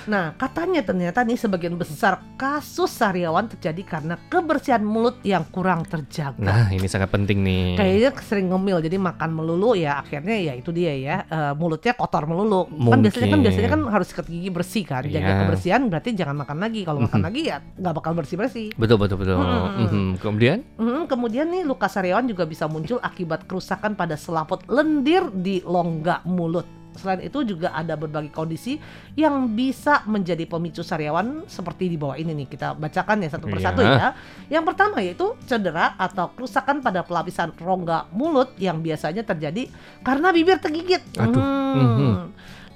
Nah, 0.09 0.33
katanya 0.41 0.81
ternyata 0.81 1.21
nih 1.21 1.37
sebagian 1.37 1.77
besar 1.77 2.17
kasus 2.41 2.89
sariawan 2.89 3.45
terjadi 3.45 3.83
karena 3.85 4.17
kebersihan 4.33 4.81
mulut 4.81 5.21
yang 5.21 5.45
kurang 5.53 5.85
terjaga. 5.85 6.41
Nah, 6.41 6.73
ini 6.73 6.89
sangat 6.89 7.13
penting 7.13 7.45
nih. 7.45 7.77
Kayaknya 7.77 8.11
sering 8.25 8.49
ngemil, 8.49 8.81
jadi 8.81 8.97
makan 8.97 9.37
melulu 9.37 9.77
ya 9.77 10.01
akhirnya 10.01 10.37
ya 10.41 10.53
itu 10.57 10.73
dia 10.73 10.97
ya 10.97 11.17
eh, 11.29 11.53
mulutnya 11.53 11.93
kotor 11.93 12.25
melulu. 12.25 12.65
Kan 12.89 13.05
biasanya 13.05 13.29
kan 13.29 13.37
Mungkin. 13.37 13.45
biasanya 13.45 13.69
kan 13.69 13.83
harus 13.93 14.07
sikat 14.09 14.27
gigi 14.33 14.49
bersih 14.49 14.78
kan. 14.83 15.03
Jaga 15.03 15.19
Iya. 15.25 15.39
kebersihan 15.43 15.83
berarti 15.87 16.11
jangan 16.13 16.37
makan 16.37 16.59
lagi. 16.59 16.83
Kalau 16.83 17.01
makan 17.01 17.23
lagi 17.23 17.41
ya 17.47 17.59
nggak 17.75 17.95
bakal 17.95 18.13
bersih 18.13 18.37
bersih. 18.37 18.69
Betul 18.75 18.99
betul 18.99 19.17
betul. 19.17 19.37
Hmm. 19.37 19.79
Mhm. 19.81 20.09
Kemudian 20.19 20.59
Hmm, 20.75 21.07
kemudian 21.07 21.47
nih 21.49 21.63
luka 21.63 21.87
sariawan 21.87 22.25
juga 22.25 22.43
bisa 22.43 22.67
muncul 22.67 22.99
akibat 22.99 23.45
kerusakan 23.45 23.95
pada 23.95 24.15
selaput 24.15 24.63
lendir 24.67 25.27
di 25.31 25.63
longga 25.63 26.21
mulut. 26.25 26.67
Selain 26.91 27.23
itu 27.23 27.47
juga 27.47 27.71
ada 27.71 27.95
berbagai 27.95 28.35
kondisi 28.35 28.75
yang 29.15 29.47
bisa 29.49 30.03
menjadi 30.05 30.43
pemicu 30.45 30.83
sariawan 30.83 31.47
seperti 31.47 31.87
di 31.87 31.95
bawah 31.95 32.19
ini 32.19 32.35
nih 32.35 32.49
kita 32.49 32.75
bacakan 32.75 33.23
ya 33.23 33.31
satu 33.31 33.47
persatu 33.47 33.81
Iya. 33.81 33.95
ya. 33.95 34.09
Yang 34.51 34.65
pertama 34.67 34.97
yaitu 34.99 35.39
cedera 35.45 35.95
atau 35.95 36.35
kerusakan 36.35 36.83
pada 36.83 37.01
pelapisan 37.03 37.55
rongga 37.55 38.11
mulut 38.11 38.51
yang 38.59 38.83
biasanya 38.83 39.23
terjadi 39.23 39.71
karena 40.03 40.35
bibir 40.35 40.59
tergigit. 40.59 40.99
Aduh, 41.15 41.39
Hmm. 41.39 41.79
mhm. 41.79 42.15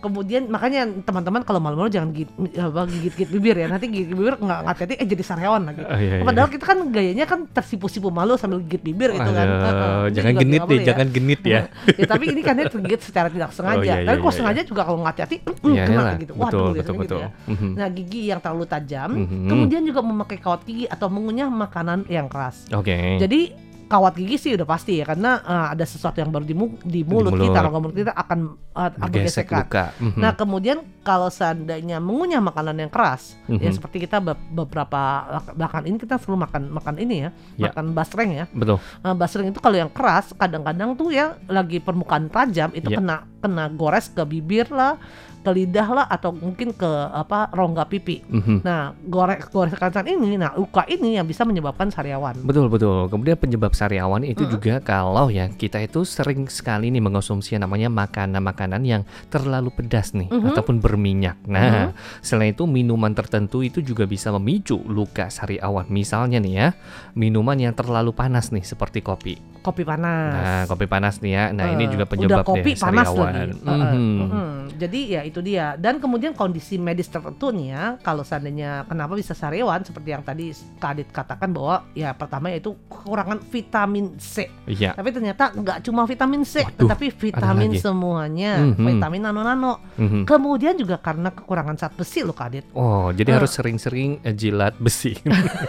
Kemudian 0.03 0.51
makanya 0.51 0.83
teman-teman 1.01 1.47
kalau 1.47 1.63
malu-malu 1.63 1.87
jangan 1.87 2.11
gigit-gigit 2.11 3.31
bibir 3.31 3.55
ya. 3.55 3.71
Nanti 3.71 3.87
gigit 3.87 4.11
bibir 4.11 4.35
nggak 4.35 4.61
hati-hati 4.67 4.95
eh 4.99 5.07
jadi 5.07 5.23
sariawan 5.23 5.63
lagi. 5.63 5.83
Oh, 5.83 5.95
iya, 5.95 6.19
iya. 6.19 6.25
Padahal 6.27 6.49
kita 6.51 6.65
kan 6.67 6.79
gayanya 6.91 7.25
kan 7.25 7.47
tersipu-sipu 7.47 8.11
malu 8.11 8.35
sambil 8.35 8.59
gigit 8.61 8.83
bibir 8.83 9.15
gitu 9.15 9.31
kan. 9.31 9.47
Itu 9.47 9.71
jangan 10.13 10.35
genit 10.37 10.61
deh, 10.67 10.77
ya. 10.77 10.87
jangan 10.91 11.07
genit 11.09 11.41
ya. 11.47 11.61
ya 11.87 12.05
tapi 12.05 12.25
ini 12.29 12.41
kan 12.43 12.59
dia 12.59 12.67
tergigit 12.67 13.01
secara 13.01 13.31
tidak 13.31 13.51
sengaja. 13.57 13.79
iya, 13.81 13.95
Tapi 14.03 14.11
iya, 14.11 14.19
kalau 14.19 14.29
iya, 14.29 14.39
sengaja 14.43 14.61
juga 14.67 14.83
kalau 14.83 14.99
nggak 15.01 15.13
hati-hati 15.15 15.37
mm, 15.39 15.51
Iya, 15.63 15.83
kena 15.87 15.95
iyalah. 15.95 16.15
gitu. 16.19 16.33
Betul, 16.33 16.43
Waduh, 16.43 16.59
betul, 16.59 16.75
biasanya 16.75 16.99
gitu 16.99 17.01
betul. 17.07 17.21
ya. 17.23 17.29
Mhm. 17.47 17.71
Nah, 17.79 17.89
gigi 17.89 18.23
yang 18.27 18.41
terlalu 18.43 18.65
tajam, 18.67 19.11
Mhm. 19.15 19.47
kemudian 19.47 19.83
juga 19.87 20.01
memakai 20.03 20.39
kawat 20.39 20.61
gigi 20.67 20.85
atau 20.85 21.07
mengunyah 21.07 21.47
makanan 21.47 21.99
yang 22.09 22.27
keras. 22.27 22.67
Oke. 22.75 23.23
Jadi 23.23 23.41
kawat 23.93 24.17
gigi 24.17 24.37
sih 24.41 24.51
udah 24.57 24.65
pasti 24.65 24.97
ya 24.97 25.05
karena 25.05 25.45
eh, 25.45 25.67
ada 25.77 25.85
sesuatu 25.85 26.17
yang 26.17 26.33
baru 26.33 26.49
di, 26.49 26.57
mu- 26.57 26.81
di 26.81 27.05
mulut 27.05 27.37
mulut. 27.37 27.53
kita, 27.53 27.59
rongga 27.61 27.81
mulut 27.85 27.97
kita 28.01 28.13
akan 28.17 28.39
uh, 28.73 28.91
bergesek 28.97 29.53
bergesekan. 29.53 29.59
luka. 29.69 29.85
Mhm. 30.01 30.17
Nah 30.17 30.33
kemudian 30.33 30.79
kalau 31.03 31.27
seandainya 31.27 31.99
mengunyah 31.99 32.39
makanan 32.39 32.79
yang 32.79 32.87
keras, 32.87 33.35
ya 33.49 33.59
Mhm. 33.61 33.75
seperti 33.75 33.97
kita 34.01 34.19
be- 34.19 34.39
beberapa 34.49 35.01
belakangan 35.53 35.85
ini 35.85 35.97
kita 35.97 36.15
selalu 36.17 36.39
makan 36.41 36.63
makan 36.71 36.95
ini 36.97 37.17
ya, 37.21 37.31
Ya. 37.57 37.65
makan 37.69 37.91
basreng 37.91 38.31
ya. 38.33 38.47
betul. 38.49 38.79
Nah, 38.99 39.13
basreng 39.13 39.47
itu 39.47 39.59
kalau 39.59 39.77
yang 39.77 39.91
keras 39.91 40.31
kadang-kadang 40.33 40.95
tuh 40.95 41.11
ya 41.11 41.35
lagi 41.47 41.79
permukaan 41.79 42.27
tajam 42.27 42.71
itu 42.71 42.87
Ya. 42.87 42.99
kena 42.99 43.17
kena 43.39 43.67
gores 43.69 44.07
ke 44.07 44.23
bibir 44.23 44.71
lah, 44.71 44.95
ke 45.43 45.51
lidah 45.51 45.89
lah 45.93 46.07
atau 46.07 46.31
mungkin 46.31 46.71
ke 46.71 46.87
apa 47.11 47.51
rongga 47.51 47.83
pipi. 47.85 48.23
Mhm. 48.23 48.63
Nah 48.63 48.95
gores 49.03 49.43
goresan 49.45 50.07
ini, 50.07 50.39
nah 50.39 50.55
luka 50.55 50.87
ini 50.87 51.19
yang 51.19 51.27
bisa 51.27 51.43
menyebabkan 51.43 51.91
sariawan. 51.91 52.39
Betul 52.41 52.71
betul. 52.71 53.11
Kemudian 53.11 53.35
penyebab 53.35 53.75
sariawan 53.75 54.23
itu 54.23 54.39
Mm-mm. 54.41 54.55
juga 54.55 54.79
kalau 54.79 55.27
ya 55.27 55.51
kita 55.51 55.83
itu 55.83 56.07
sering 56.07 56.47
sekali 56.47 56.87
nih 56.89 57.03
mengonsumsi 57.03 57.59
namanya 57.59 57.91
makanan-makanan 57.91 58.83
yang 58.83 59.03
terlalu 59.27 59.75
pedas 59.75 60.15
nih 60.15 60.31
Mhm. 60.31 60.55
ataupun 60.55 60.79
berminyak. 60.93 61.41
Nah, 61.47 61.97
selain 62.21 62.53
itu 62.53 62.69
minuman 62.69 63.09
tertentu 63.11 63.65
itu 63.65 63.81
juga 63.81 64.05
bisa 64.05 64.29
memicu 64.31 64.77
luka 64.85 65.27
sariawan. 65.27 65.89
Misalnya 65.89 66.37
nih 66.37 66.55
ya, 66.55 66.69
minuman 67.13 67.57
yang 67.57 67.73
terlalu 67.73 68.13
panas 68.13 68.53
nih 68.53 68.61
seperti 68.61 69.01
kopi. 69.01 69.41
Kopi 69.63 69.83
panas. 69.83 70.35
Nah, 70.35 70.63
kopi 70.67 70.85
panas 70.85 71.23
nih 71.23 71.33
ya. 71.33 71.45
Nah, 71.51 71.71
ini 71.71 71.87
Eh, 71.87 71.89
juga 71.89 72.05
penyebab 72.05 72.43
udah 72.43 72.45
kopi 72.45 72.75
deh 72.75 72.83
panas 72.83 73.07
sariawan. 73.07 73.33
lagi. 73.33 73.41
Eh, 73.41 73.71
eh, 73.71 73.95
Mhm. 73.95 74.17
mhm. 74.21 74.51
Jadi 74.75 75.01
ya 75.09 75.21
itu 75.23 75.39
dia. 75.39 75.67
Dan 75.77 75.97
kemudian 75.97 76.35
kondisi 76.35 76.75
medis 76.77 77.07
tertentu 77.07 77.49
nih 77.49 77.71
ya, 77.71 77.85
kalau 78.01 78.21
seandainya 78.21 78.85
kenapa 78.85 79.15
bisa 79.15 79.33
sariawan 79.33 79.81
seperti 79.81 80.09
yang 80.11 80.21
tadi 80.21 80.51
Kadit 80.77 81.09
katakan 81.09 81.55
bahwa 81.55 81.87
ya 81.93 82.11
pertama 82.11 82.51
yaitu 82.51 82.75
kekurangan 82.91 83.39
vitamin 83.47 84.19
C. 84.19 84.51
Iya. 84.67 84.93
Tapi 84.93 85.09
ternyata 85.09 85.55
nggak 85.55 85.79
cuma 85.81 86.03
vitamin 86.05 86.43
C, 86.43 86.61
Waduh, 86.61 86.83
tetapi 86.83 87.07
vitamin 87.15 87.71
semuanya, 87.79 88.53
Mhm. 88.67 88.83
vitamin 88.85 89.23
nano-nano. 89.23 89.79
Mhm. 89.95 90.27
Kemudian 90.27 90.75
juga 90.83 90.99
karena 90.99 91.31
kekurangan 91.31 91.75
zat 91.77 91.95
besi 91.95 92.21
loh 92.21 92.35
Kadit. 92.35 92.67
Oh, 92.73 93.09
jadi 93.09 93.31
Eh. 93.31 93.37
harus 93.39 93.51
sering-sering 93.51 94.19
eh, 94.21 94.35
jilat 94.35 94.75
besi. 94.77 95.15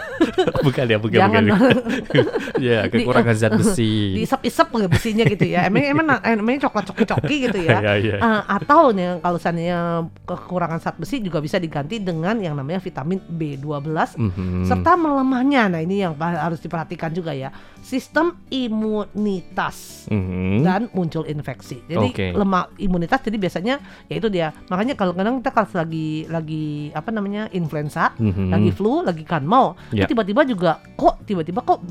bukan 0.66 0.84
ya, 0.84 0.98
bukan, 0.98 1.14
Jangan 1.16 1.42
bukan. 1.46 1.76
ya, 2.66 2.78
kekurangan 2.86 3.34
zat 3.34 3.52
besi. 3.54 4.18
diisep-isep 4.18 4.66
nggak 4.66 4.90
besinya 4.90 5.24
gitu 5.24 5.44
ya. 5.46 5.60
Emang 5.64 5.84
emang 5.84 6.06
emangnya 6.34 6.66
coklat 6.66 6.84
coki-coki 6.90 7.36
gitu 7.46 7.58
ya. 7.62 7.78
Iya, 7.78 7.92
iya. 7.96 8.16
Eh, 8.18 8.42
atau 8.50 8.90
nih 8.90 9.20
kalau 9.20 9.38
seandainya 9.38 9.78
kekurangan 10.24 10.78
zat 10.78 10.96
besi 10.96 11.20
juga 11.20 11.38
bisa 11.38 11.56
diganti 11.56 11.96
dengan 11.96 12.34
yang 12.36 12.54
namanya 12.54 12.78
vitamin 12.78 13.22
B12 13.24 14.18
Mhm. 14.18 14.64
serta 14.64 14.94
melemahnya. 14.94 15.68
Nah, 15.68 15.80
ini 15.80 16.02
yang 16.02 16.12
harus 16.16 16.58
diperhatikan 16.58 17.10
juga 17.10 17.30
ya. 17.30 17.54
Sistem 17.84 18.32
imunitas 18.48 20.08
Mhm. 20.08 20.64
dan 20.64 20.80
muncul 20.96 21.28
infeksi. 21.28 21.84
Jadi 21.84 22.08
Oke. 22.10 22.26
lemah 22.32 22.72
imunitas 22.80 23.20
jadi 23.20 23.36
biasanya 23.36 23.74
ya 24.08 24.14
itu 24.16 24.32
dia. 24.32 24.56
Makanya 24.72 24.96
kalau 24.96 25.12
kadang 25.12 25.44
kita 25.44 25.52
kalau 25.52 25.68
lagi 25.76 26.24
lagi 26.26 26.88
apa 26.90 27.12
namanya 27.12 27.52
influenza, 27.52 28.16
Mhm. 28.16 28.48
lagi 28.48 28.70
flu, 28.72 29.04
lagi 29.04 29.20
kanmau, 29.22 29.76
itu 29.92 30.08
tiba-tiba 30.08 30.48
juga 30.48 30.80
kok 30.96 31.28
tiba-tiba 31.28 31.60
kok 31.60 31.84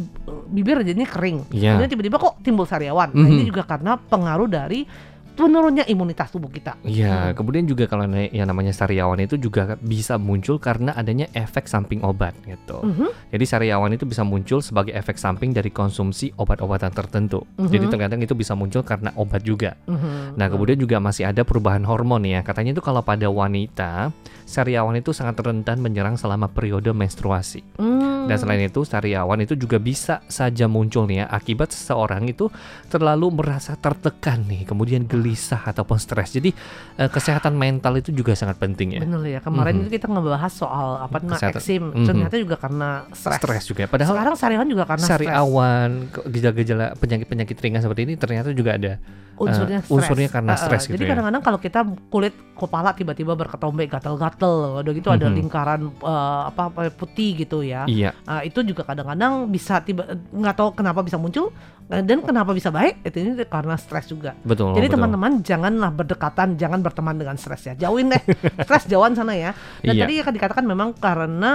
bibir 0.50 0.82
jadinya 0.82 1.06
kering. 1.06 1.46
Kemudian 1.54 1.92
tiba-tiba 1.94 2.18
kok 2.18 2.42
timbul 2.42 2.66
sariawan. 2.66 3.14
Nah, 3.14 3.30
ini 3.30 3.46
Mhm. 3.46 3.50
juga 3.54 3.62
karena 3.62 3.94
pengaruh 3.94 4.50
dari 4.50 4.90
menurunnya 5.34 5.84
imunitas 5.90 6.30
tubuh 6.30 6.50
kita. 6.50 6.78
Iya, 6.86 7.32
Hmm. 7.32 7.34
kemudian 7.34 7.66
juga 7.66 7.90
kalau 7.90 8.06
yang 8.10 8.46
namanya 8.46 8.70
sariawan 8.70 9.18
itu 9.18 9.36
juga 9.36 9.76
bisa 9.82 10.22
muncul 10.22 10.62
karena 10.62 10.94
adanya 10.94 11.26
efek 11.34 11.66
samping 11.66 12.06
obat 12.06 12.38
gitu. 12.46 12.80
Mhm. 12.84 13.34
Jadi 13.34 13.46
sariawan 13.46 13.92
itu 13.94 14.06
bisa 14.06 14.22
muncul 14.22 14.62
sebagai 14.62 14.94
efek 14.94 15.18
samping 15.18 15.50
dari 15.50 15.74
konsumsi 15.74 16.30
obat-obatan 16.38 16.94
tertentu. 16.94 17.42
Jadi 17.58 17.86
Mhm. 17.88 17.92
terkadang 17.92 18.22
itu 18.22 18.34
bisa 18.38 18.54
muncul 18.54 18.86
karena 18.86 19.10
obat 19.18 19.42
juga. 19.42 19.74
Mhm. 19.90 20.38
Nah, 20.38 20.48
kemudian 20.50 20.78
juga 20.78 21.02
masih 21.02 21.26
ada 21.26 21.42
perubahan 21.42 21.82
hormon 21.84 22.22
ya. 22.24 22.46
Katanya 22.46 22.78
itu 22.78 22.84
kalau 22.86 23.02
pada 23.02 23.26
wanita, 23.28 24.14
sariawan 24.54 24.94
itu 24.94 25.10
sangat 25.10 25.42
rentan 25.42 25.82
menyerang 25.82 26.14
selama 26.14 26.46
periode 26.48 26.94
menstruasi. 26.94 27.66
Hmm. 27.76 28.30
Dan 28.30 28.38
selain 28.38 28.64
itu, 28.64 28.86
sariawan 28.86 29.42
itu 29.42 29.58
juga 29.58 29.76
bisa 29.76 30.22
saja 30.30 30.70
muncul 30.70 31.04
nih 31.04 31.20
ya 31.20 31.26
akibat 31.28 31.74
seseorang 31.74 32.30
itu 32.30 32.48
terlalu 32.88 33.34
merasa 33.34 33.74
tertekan 33.76 34.46
nih, 34.48 34.64
kemudian 34.64 35.04
gelisah 35.04 35.60
ataupun 35.60 35.98
stres. 35.98 36.32
Jadi 36.32 36.54
eh, 36.94 37.10
kesehatan 37.10 37.58
mental 37.58 37.98
itu 37.98 38.14
juga 38.14 38.32
sangat 38.32 38.62
penting 38.62 38.96
ya. 38.96 39.02
Bener 39.02 39.26
ya, 39.28 39.40
kemarin 39.42 39.74
Mhm. 39.76 39.82
itu 39.84 39.90
kita 39.98 40.08
ngebahas 40.08 40.54
soal 40.54 41.02
apa 41.02 41.18
namanya 41.20 41.50
eksim, 41.52 41.90
Mhm. 41.90 42.06
ternyata 42.06 42.36
juga 42.38 42.56
karena 42.56 43.04
stres. 43.12 43.42
Stres 43.42 43.64
juga. 43.66 43.90
Padahal 43.90 44.14
Sekarang 44.14 44.36
sariawan 44.38 44.68
juga 44.70 44.86
karena 44.86 45.04
stres. 45.04 45.26
sariawan, 45.26 45.90
gejala-gejala 46.30 46.86
penyakit-penyakit 46.96 47.58
ringan 47.58 47.82
seperti 47.82 48.02
ini 48.06 48.14
ternyata 48.16 48.54
juga 48.54 48.78
ada 48.78 49.02
unsurnya 49.36 49.80
eh, 49.80 49.84
stres. 49.84 49.92
unsurnya 49.92 50.30
karena 50.30 50.52
Eh, 50.52 50.60
stres 50.60 50.84
gitu 50.84 50.94
Jadi 50.94 51.04
ya. 51.04 51.10
kadang-kadang 51.10 51.42
kalau 51.42 51.58
kita 51.58 51.80
kulit 52.08 52.34
kepala 52.54 52.94
tiba-tiba 52.94 53.34
berketombe 53.34 53.84
gatal-gatal, 53.88 54.54
udah 54.80 54.94
gitu 54.94 55.10
ada 55.10 55.26
Mhm. 55.26 55.36
lingkaran 55.36 55.82
eh, 55.90 56.42
apa, 56.48 56.70
apa 56.70 56.82
putih 56.90 57.34
gitu 57.36 57.62
ya. 57.62 57.84
Iya, 57.86 58.14
Ah, 58.24 58.42
itu 58.42 58.62
juga 58.62 58.84
kadang-kadang 58.84 59.46
bisa 59.48 59.80
tiba 59.80 60.06
nggak 60.30 60.56
tahu 60.56 60.70
kenapa 60.74 61.02
bisa 61.02 61.18
muncul 61.18 61.50
dan 61.90 62.20
kenapa 62.24 62.52
bisa 62.52 62.70
baik 62.70 63.04
itu 63.04 63.18
ini 63.20 63.32
karena 63.46 63.76
stres 63.76 64.08
juga. 64.08 64.34
betul. 64.42 64.74
Jadi 64.74 64.88
teman-teman 64.90 65.42
janganlah 65.42 65.92
berdekatan, 65.92 66.56
jangan 66.56 66.80
berteman 66.80 67.16
dengan 67.16 67.36
stres 67.36 67.68
ya. 67.68 67.74
Jauhin 67.76 68.10
deh 68.10 68.22
stres 68.66 68.88
jauhan 68.88 69.14
sana 69.14 69.34
ya. 69.34 69.52
Dan 69.80 69.94
Iya. 69.94 70.04
tadi 70.08 70.14
akan 70.20 70.34
dikatakan 70.34 70.66
memang 70.66 70.90
karena 70.98 71.54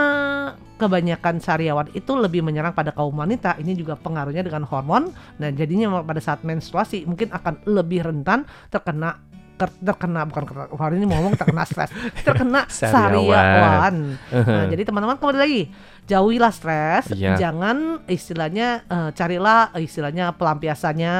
kebanyakan 0.78 1.42
sariawan 1.42 1.90
itu 1.90 2.14
lebih 2.14 2.40
menyerang 2.40 2.70
pada 2.70 2.94
kaum 2.94 3.12
wanita. 3.12 3.58
Ini 3.58 3.74
juga 3.74 3.98
pengaruhnya 3.98 4.46
dengan 4.46 4.62
hormon. 4.62 5.10
Nah, 5.36 5.50
jadinya 5.50 6.00
pada 6.00 6.22
saat 6.22 6.46
menstruasi 6.46 7.02
mungkin 7.02 7.34
akan 7.34 7.66
lebih 7.66 8.06
rentan 8.06 8.46
terkena 8.70 9.18
ter- 9.18 9.27
terkena 9.58 10.22
bukan 10.22 10.44
hari 10.72 10.96
ini 10.96 11.04
mau 11.04 11.18
ngomong 11.18 11.34
terkena 11.34 11.66
stres, 11.66 11.90
terkena 12.26 12.64
Sariawan. 12.70 13.34
sariawan. 13.34 13.94
Nah, 14.30 14.64
jadi 14.70 14.82
teman-teman 14.82 15.18
kembali 15.18 15.36
lagi 15.36 15.62
jauhilah 16.06 16.48
stres, 16.48 17.10
Iya. 17.10 17.36
jangan 17.36 18.06
istilahnya 18.06 18.86
eh, 18.86 19.10
carilah 19.12 19.74
eh, 19.74 19.82
istilahnya 19.82 20.32
pelampiasannya 20.32 21.16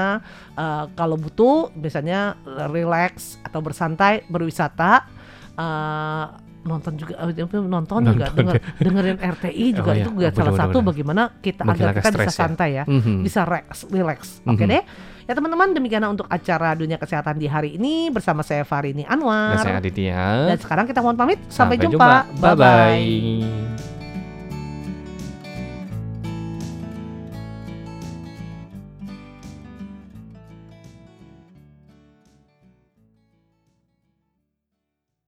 eh, 0.55 0.85
kalau 0.95 1.19
butuh 1.19 1.75
misalnya 1.75 2.39
relax 2.69 3.37
atau 3.43 3.59
bersantai 3.59 4.23
berwisata 4.27 5.05
eh, 5.53 6.25
nonton 6.69 6.93
juga 6.95 7.17
eh, 7.19 7.33
nonton, 7.49 7.67
Nonton 7.67 8.03
juga 8.05 8.27
denger, 8.31 8.55
dengerin 8.79 9.19
RTI 9.19 9.67
juga 9.79 9.91
Oh 9.91 9.97
itu 9.97 10.11
juga 10.13 10.29
oh, 10.29 10.35
salah 10.35 10.53
benar, 10.53 10.63
satu 10.63 10.79
benar. 10.79 10.89
bagaimana 10.89 11.23
kita 11.41 11.63
agar 11.65 11.89
kita 11.97 12.09
bisa 12.13 12.23
ya. 12.23 12.37
santai 12.37 12.71
ya, 12.75 12.85
Mhm. 12.85 13.15
bisa 13.25 13.41
relax, 13.43 13.69
relax. 13.89 14.21
Oke 14.45 14.63
Mhm. 14.63 14.71
deh. 14.71 14.83
Ya 15.25 15.33
teman-teman 15.33 15.73
demikian 15.73 16.01
untuk 16.07 16.25
acara 16.27 16.73
dunia 16.73 16.97
kesehatan 16.97 17.37
di 17.37 17.45
hari 17.45 17.77
ini 17.77 18.09
bersama 18.09 18.41
saya 18.41 18.65
Farini 18.65 19.03
Dan 19.03 19.21
Anwar. 19.21 19.61
saya 19.61 19.77
Aditya. 19.77 20.49
Dan 20.49 20.57
sekarang 20.57 20.85
kita 20.85 21.01
mohon 21.01 21.17
pamit. 21.17 21.37
Sampai, 21.49 21.77
jumpa. 21.77 22.25
Bye 22.37 22.57
bye. 22.57 23.78